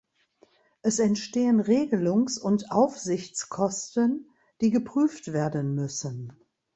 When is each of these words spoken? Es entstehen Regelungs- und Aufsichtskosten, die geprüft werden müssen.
Es 0.81 0.97
entstehen 0.97 1.61
Regelungs- 1.61 2.39
und 2.39 2.71
Aufsichtskosten, 2.71 4.31
die 4.59 4.71
geprüft 4.71 5.31
werden 5.31 5.75
müssen. 5.75 6.33